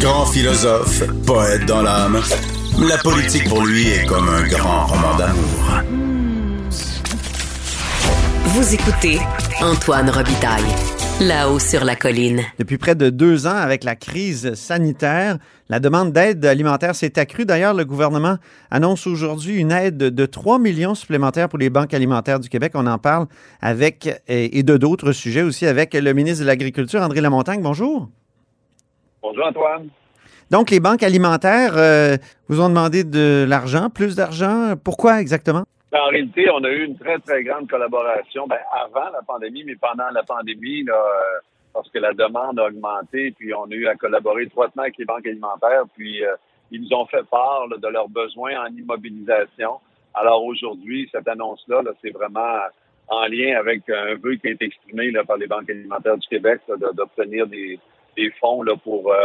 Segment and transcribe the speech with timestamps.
[0.00, 2.20] Grand philosophe, poète dans l'âme,
[2.86, 5.82] la politique pour lui est comme un grand roman d'amour.
[8.44, 9.18] Vous écoutez
[9.62, 10.62] Antoine Robitaille,
[11.20, 12.42] là-haut sur la colline.
[12.58, 15.38] Depuis près de deux ans, avec la crise sanitaire,
[15.70, 17.46] la demande d'aide alimentaire s'est accrue.
[17.46, 18.36] D'ailleurs, le gouvernement
[18.70, 22.72] annonce aujourd'hui une aide de 3 millions supplémentaires pour les banques alimentaires du Québec.
[22.74, 23.26] On en parle
[23.62, 27.62] avec, et de d'autres sujets aussi, avec le ministre de l'Agriculture, André Lamontagne.
[27.62, 28.10] Bonjour.
[29.22, 29.88] Bonjour Antoine.
[30.50, 32.16] Donc, les banques alimentaires euh,
[32.48, 34.74] vous ont demandé de l'argent, plus d'argent.
[34.82, 35.64] Pourquoi exactement?
[35.90, 39.64] Ben, en réalité, on a eu une très, très grande collaboration ben, avant la pandémie,
[39.64, 41.40] mais pendant la pandémie, là, euh,
[41.74, 45.04] parce que la demande a augmenté, puis on a eu à collaborer étroitement avec les
[45.04, 46.34] banques alimentaires, puis euh,
[46.70, 49.80] ils nous ont fait part de leurs besoins en immobilisation.
[50.14, 52.58] Alors aujourd'hui, cette annonce-là, -là, c'est vraiment
[53.08, 56.26] en lien avec un vœu qui a été exprimé là, par les banques alimentaires du
[56.28, 56.60] Québec
[56.94, 57.78] d'obtenir des,
[58.16, 59.16] des fonds là, pour euh,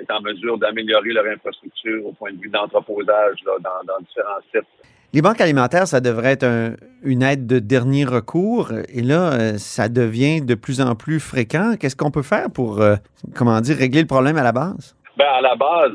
[0.00, 4.66] être en mesure d'améliorer leur infrastructure au point de vue d'entreposage dans, dans, différents sites.
[5.12, 8.72] Les banques alimentaires, ça devrait être une aide de dernier recours.
[8.92, 11.74] Et là, euh, ça devient de plus en plus fréquent.
[11.80, 12.96] Qu'est-ce qu'on peut faire pour, euh,
[13.34, 14.94] comment dire, régler le problème à la base?
[15.16, 15.92] Ben, à la base,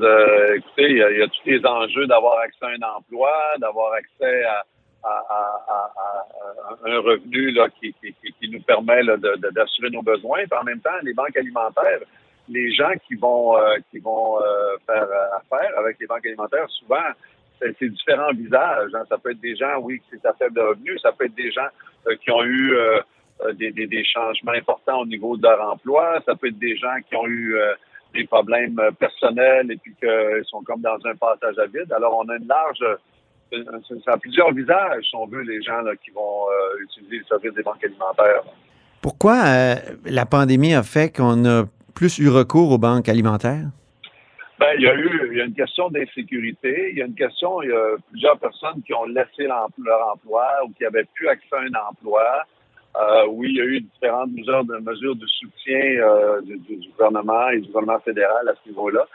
[0.56, 4.64] écoutez, il y, a tous les enjeux d'avoir accès à un emploi, d'avoir accès à,
[6.86, 10.40] un revenu là, qui, qui, nous permet d'assurer nos besoins.
[10.50, 12.00] Puis en même temps, les banques alimentaires,
[12.52, 16.70] les gens qui vont euh, qui vont euh, faire euh, affaire avec les banques alimentaires,
[16.70, 17.10] souvent,
[17.62, 18.92] c'est différents visages.
[18.94, 19.04] Hein.
[19.08, 21.52] Ça peut être des gens, oui, qui sont à faible revenu, ça peut être des
[21.52, 21.68] gens
[22.24, 22.74] qui ont eu
[23.54, 27.28] des, changements importants au niveau de leur emploi, ça peut être des gens qui ont
[27.28, 27.56] eu
[28.16, 31.94] des problèmes personnels et puis qu'ils sont comme dans un passage à vide.
[31.96, 32.84] Alors, on a une large
[34.22, 36.48] plusieurs visages, si on veut, les gens là, qui vont
[36.82, 38.42] utiliser le service des banques alimentaires.
[39.04, 39.36] Pourquoi
[40.06, 43.68] la pandémie a fait qu'on a plus eu recours aux banques alimentaires?
[44.60, 46.92] Ben, il y a eu il y a une question d'insécurité.
[46.92, 50.46] Il y a une question, il y a plusieurs personnes qui ont laissé leur emploi
[50.66, 52.46] ou qui n'avaient plus accès à un emploi.
[52.96, 57.50] Euh, oui, il y a eu différentes mesures de, mesures de soutien euh, du, gouvernement
[57.50, 59.08] et du gouvernement fédéral à ce niveau-là.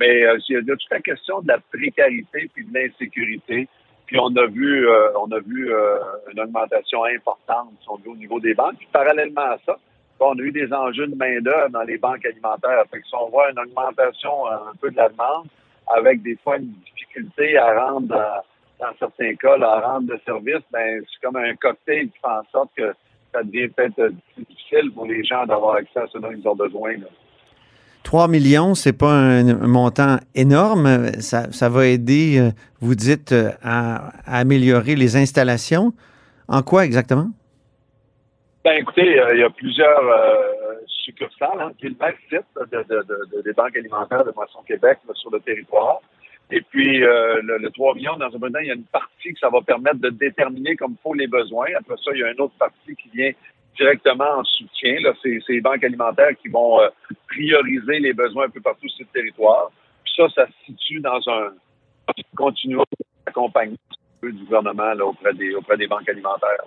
[0.00, 3.68] Mais euh, il y a toute la question de la précarité puis de l'insécurité.
[4.06, 4.86] Puis on a vu,
[5.18, 5.72] on a vu
[6.30, 8.76] une augmentation importante au niveau des banques.
[8.76, 9.78] Puis parallèlement à ça,
[10.20, 12.84] on a eu des enjeux de main-d'œuvre dans les banques alimentaires.
[12.90, 15.46] Fait que si on voit une augmentation un peu de la demande,
[15.94, 18.06] avec des fois une difficulté à rendre,
[18.80, 22.44] dans certains cas, à rendre le service, ben, c'est comme un cocktail qui fait en
[22.50, 22.94] sorte que
[23.32, 26.94] ça devient peut-être difficile pour les gens d'avoir accès à ce dont ils ont besoin.
[28.04, 31.12] 3 millions, c'est pas un, montant énorme.
[31.20, 35.92] Ça, ça, va aider, euh, vous dites, euh, à améliorer les installations.
[36.46, 37.30] En quoi exactement?
[38.64, 42.82] Ben écoutez, euh, il y a plusieurs euh, succursales, hein, qui le même site de,
[42.82, 46.00] de, de, des banques alimentaires de Moisson Québec sur le territoire.
[46.50, 49.34] Et puis euh, le, le, 3 millions, dans un moment, il y a une partie
[49.34, 51.66] que ça va permettre de déterminer comme faut les besoins.
[51.78, 53.32] Après ça, il y a une autre partie qui vient
[53.76, 54.96] directement en soutien.
[55.00, 56.80] Là, c'est, les banques alimentaires qui vont
[57.28, 59.72] prioriser les besoins un peu partout sur le territoire.
[60.04, 61.52] Puis ça, ça se situe dans un
[62.34, 62.86] continuum
[63.26, 63.76] d'accompagnement
[64.22, 66.64] du gouvernement là, auprès des auprès des banques alimentaires.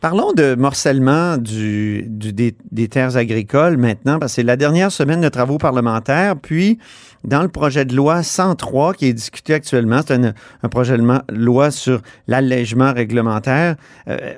[0.00, 5.28] Parlons de morcellement du, des, terres agricoles maintenant, parce que c'est la dernière semaine de
[5.28, 6.36] travaux parlementaires.
[6.36, 6.78] Puis,
[7.24, 11.70] dans le projet de loi 103 qui est discuté actuellement, c'est un, projet de loi
[11.70, 13.76] sur l'allègement réglementaire.
[14.08, 14.34] Euh,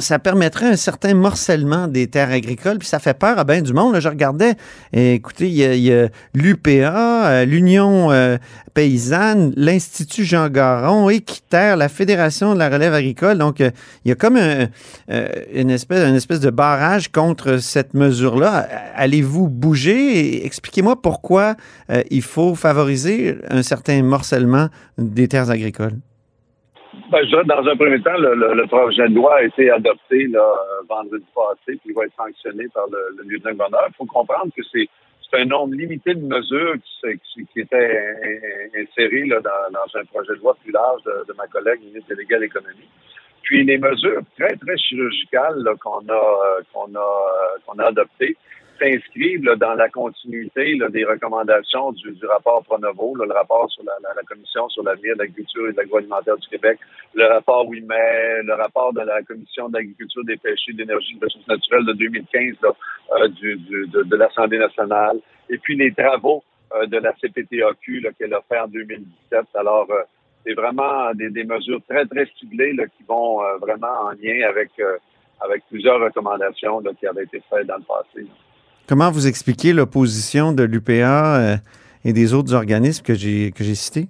[0.00, 3.74] ça permettrait un certain morcellement des terres agricoles, puis ça fait peur à bien du
[3.74, 3.92] monde.
[3.92, 4.54] Là, je regardais,
[4.92, 8.38] écoutez, il y a, l'UPA, euh, l'Union euh,
[8.72, 13.36] paysanne, l'Institut Jean Garon, Équiterre, la Fédération de la relève agricole.
[13.36, 13.70] Donc, euh,
[14.04, 18.66] il y a comme une, espèce, une espèce de barrage contre cette mesure-là.
[18.94, 20.44] Allez-vous bouger?
[20.46, 21.56] Expliquez-moi pourquoi
[22.10, 25.96] il faut favoriser un certain morcellement des terres agricoles.
[27.10, 30.54] Dans un premier temps, le, projet de loi a été adopté là,
[30.88, 33.86] vendredi passé, puis il va être sanctionné par le, le lieutenant-gouverneur.
[33.88, 34.88] Il faut comprendre que c'est
[35.32, 38.14] un nombre limité de mesures qui, étaient
[38.76, 42.88] insérées dans, un projet de loi plus large de, ma collègue ministre déléguée à l'économie.
[43.42, 47.26] Puis les mesures très, très chirurgicales qu'on a qu'on a
[47.66, 48.36] qu'on a adoptées
[48.80, 54.82] s'inscrivent dans la continuité des recommandations du, rapport Pronovo, le rapport sur la, Commission sur
[54.82, 56.78] l'avenir de l'agriculture et de l'agroalimentaire du Québec,
[57.14, 61.18] le rapport WIMET, le rapport de la Commission de l'agriculture, des pêchers, de l'énergie et
[61.18, 65.18] des ressources naturelles de 2015 euh, de, l'Assemblée nationale,
[65.48, 66.42] et puis les travaux
[66.74, 69.44] euh, de la CPTAQ qu'elle a fait en 2017.
[69.54, 70.02] Alors, euh,
[70.46, 74.70] c'est vraiment des, mesures très, très ciblées qui vont vraiment en lien avec,
[75.38, 78.26] avec plusieurs recommandations qui avaient été faites dans le passé.
[78.90, 81.56] Comment vous expliquez l'opposition de l'UPA euh,
[82.04, 84.08] et des autres organismes que j'ai cités?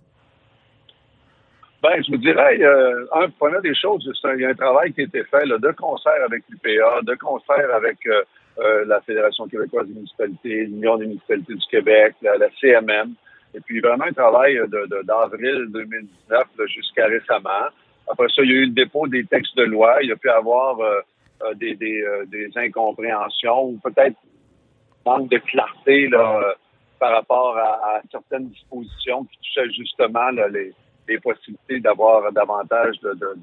[1.82, 5.03] Ben, je vous dirais, euh, un, première des choses, il y a un travail qui
[5.03, 8.23] a été fait de concert avec l'UPA, de concert avec euh,
[8.61, 13.12] euh, la Fédération québécoise des municipalités, l'Union des municipalités du Québec, la, CMM,
[13.55, 16.43] et puis vraiment un travail de, d'avril 2019
[16.75, 17.69] jusqu'à récemment.
[18.11, 19.99] Après ça, il y a eu le dépôt des textes de loi.
[20.03, 20.79] Il y a pu avoir
[21.56, 24.17] des, des, des, incompréhensions ou peut-être
[25.06, 26.55] manque de clarté là,
[26.99, 30.73] par rapport à, à, certaines dispositions qui touchaient justement là, les
[31.11, 33.35] les possibilités d'avoir davantage de, de,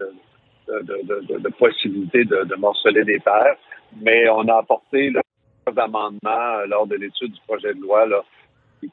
[0.84, 3.58] de, de, possibilités de, morceler des terres.
[4.02, 5.12] Mais on a apporté
[5.66, 8.24] amendements euh, lors de l'étude du projet de loi là,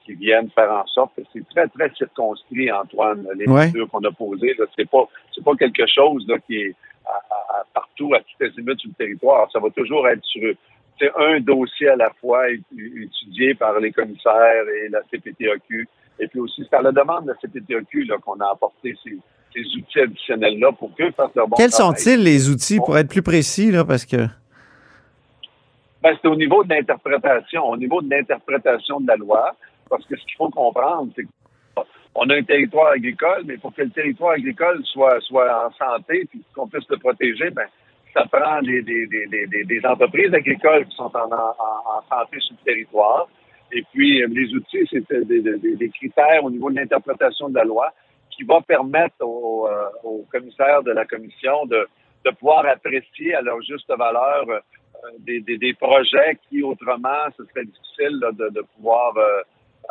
[0.04, 4.10] qui, viennent faire en sorte que c'est très, très circonscrit, Antoine, les mesures qu'on a
[4.10, 4.56] posées.
[4.76, 6.74] C'est pas c'est pas quelque chose là, qui est
[7.72, 9.48] partout, à toutes les limites sur le territoire.
[9.52, 10.52] Ça va toujours être sur
[11.16, 15.88] un dossier à la fois étudié par les commissaires et la CPTAQ
[16.18, 19.18] et puis aussi, c'est à la demande de la CPTEQ qu'on a apporté ces,
[19.76, 23.70] outils additionnels-là pour qu'eux fassent leur bon Quels sont-ils, les outils, pour être plus précis,
[23.70, 24.28] là, parce que...
[26.02, 29.56] Ben, c'est au niveau de l'interprétation, au niveau de l'interprétation de la loi,
[29.88, 31.24] parce que ce qu'il faut comprendre, c'est
[32.12, 36.26] qu'on a un territoire agricole, mais pour que le territoire agricole soit, soit en santé,
[36.30, 37.66] puis qu'on puisse le protéger, ben,
[38.14, 42.64] ça prend des, des, des, des, entreprises agricoles qui sont en, en santé sur le
[42.64, 43.28] territoire.
[43.74, 47.64] Et puis, euh, les outils, c'est euh, des, critères au niveau de l'interprétation de la
[47.64, 47.92] loi
[48.30, 51.86] qui va permettre aux, euh, commissaires de la commission de,
[52.38, 54.46] pouvoir apprécier à leur juste valeur
[55.18, 59.12] des, projets qui, autrement, ce serait difficile de, pouvoir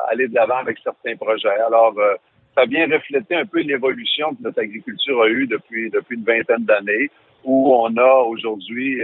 [0.10, 1.60] aller de l'avant avec certains projets.
[1.68, 1.94] Alors,
[2.56, 6.66] ça vient refléter un peu l'évolution que notre agriculture a eue depuis, depuis une vingtaine
[6.66, 7.12] d'années,
[7.44, 9.02] où on a aujourd'hui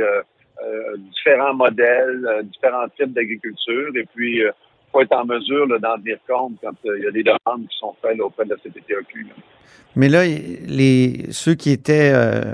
[0.98, 4.44] différents modèles, différents types d'agriculture, et puis
[4.92, 7.78] faut être en mesure d'en dire compte quand euh, il y a des demandes qui
[7.80, 9.28] sont faites auprès de la CPTAQ.
[9.96, 12.12] Mais là, les, ceux qui étaient.
[12.14, 12.54] Euh,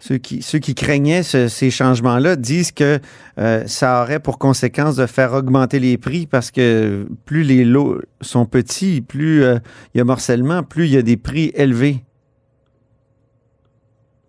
[0.00, 2.98] ceux qui, ceux qui craignaient ces changements-là disent que
[3.38, 8.02] euh, ça aurait pour conséquence de faire augmenter les prix parce que plus les lots
[8.20, 12.02] sont petits, plus il y a morcellement, plus il y a des prix élevés.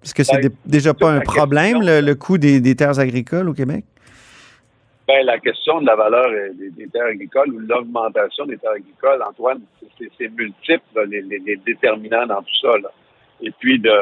[0.06, 3.84] Est-ce que c'est déjà pas un problème, le, coût des terres agricoles au Québec?
[5.07, 9.62] Ben, la question de la valeur des, terres agricoles ou l'augmentation des terres agricoles, Antoine,
[10.18, 12.75] c'est multiple, les, les, déterminants dans tout ça.
[12.80, 12.90] Là.
[13.42, 13.94] Et puis de,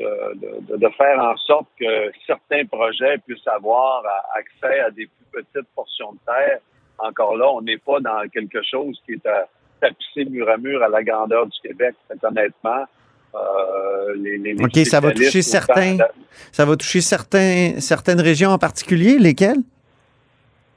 [0.00, 4.02] de, de, faire en sorte que certains projets puissent avoir
[4.34, 6.58] accès à des plus petites portions de terre.
[6.98, 9.46] Encore là, on n'est pas dans quelque chose qui est à
[9.80, 12.84] tapisser mur à mur à la grandeur du Québec, honnêtement.
[13.34, 15.96] Euh, les, les, OK, ça va toucher certains.
[16.50, 19.60] Ça va toucher certains, certaines régions en particulier, lesquelles?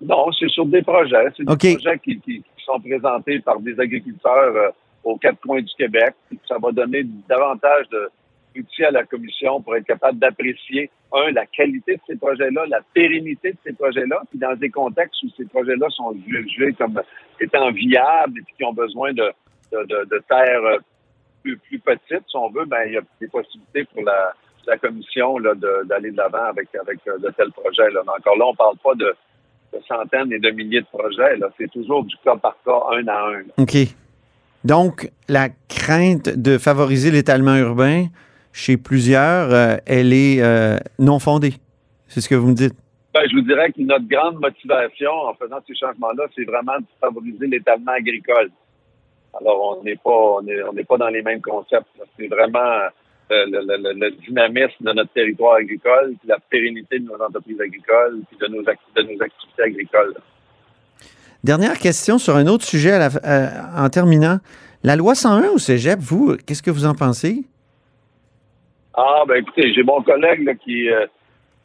[0.02, 1.28] Non, c'est sur des projets.
[1.36, 4.70] C'est des projets qui, sont présentés par des agriculteurs euh,
[5.04, 6.16] aux quatre coins du Québec.
[6.48, 7.86] ça va donner davantage
[8.56, 12.80] d'outils à la commission pour être capable d'apprécier, un, la qualité de ces projets-là, la
[12.94, 17.00] pérennité de ces projets-là, puis dans des contextes où ces projets-là sont jugés comme
[17.40, 19.32] étant viables et puis qui ont besoin de,
[19.72, 20.80] de, terres euh,
[21.46, 24.34] plus, plus petites, si on veut, ben il y a des possibilités pour la,
[24.66, 25.40] la commission
[25.86, 27.92] d'aller de l'avant avec, avec euh, de tels projets.
[27.92, 28.02] Là.
[28.06, 29.14] Mais encore là, on parle pas de
[29.74, 31.40] de centaines et de milliers de projets.
[31.58, 33.44] C'est toujours du cas par cas, un à un.
[33.58, 33.76] OK.
[34.64, 38.06] Donc, la crainte de favoriser l'étalement urbain
[38.54, 41.56] chez plusieurs, euh, elle est euh, non fondée.
[42.08, 42.74] C'est ce que vous me dites.
[43.14, 46.86] Ben, je vous dirais que notre grande motivation en faisant ces changements-là, c'est vraiment de
[47.00, 48.50] favoriser l'étalement agricole.
[49.40, 51.88] Alors, on n'est pas, on n'est pas dans les mêmes concepts.
[52.18, 52.80] C'est vraiment
[53.32, 58.38] euh, le, dynamisme de notre territoire agricole, puis la pérennité de nos entreprises agricoles, puis
[58.38, 60.16] de nos, de nos activités agricoles.
[61.44, 64.38] Dernière question sur un autre sujet euh, en terminant.
[64.84, 67.44] La loi 101 au Cégep, vous, qu'est-ce que vous en pensez?
[68.94, 71.08] Ah, ben écoutez, j'ai mon collègue qui euh,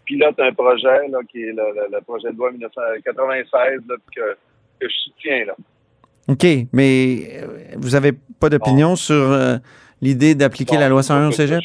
[0.06, 3.80] pilote un projet, qui est le, projet de loi 1996,
[4.16, 5.44] que, que, je soutiens.
[5.44, 5.54] Là.
[6.28, 7.42] OK, mais
[7.76, 9.36] vous n'avez pas d'opinion sur
[10.00, 11.60] l'idée d'appliquer la loi 101 au cégep?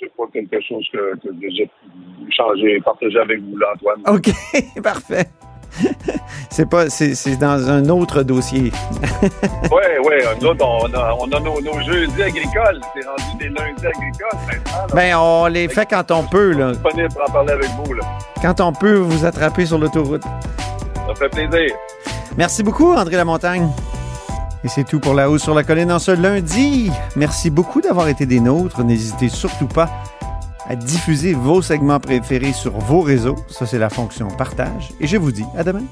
[0.00, 1.70] C'est pas quelque chose que, que j'ai
[2.30, 4.02] changé, partagé avec vous, Antoine.
[4.06, 4.30] OK,
[4.82, 5.26] parfait.
[6.50, 8.70] c'est pas, c'est, dans un autre dossier.
[9.22, 10.14] oui, oui.
[10.40, 12.80] Nous on a, on a nos, nos, jeudis agricoles.
[12.94, 14.94] C'est rendu des lundis agricoles maintenant.
[14.94, 16.72] Ben, on les fait quand on peut, là.
[16.72, 18.04] disponible pour en parler avec vous, là.
[18.40, 20.22] Quand on peut vous attraper sur l'autoroute.
[20.22, 21.74] Ça fait plaisir.
[22.36, 23.68] Merci beaucoup, André Lamontagne.
[24.64, 26.90] Et c'est tout pour La Hausse sur la Colline en ce lundi.
[27.16, 28.82] Merci beaucoup d'avoir été des nôtres.
[28.82, 29.88] N'hésitez surtout pas
[30.66, 33.36] à diffuser vos segments préférés sur vos réseaux.
[33.48, 34.90] Ça, c'est la fonction partage.
[35.00, 35.84] Et je vous dis à demain.